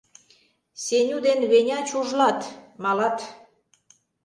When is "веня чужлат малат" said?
1.51-3.17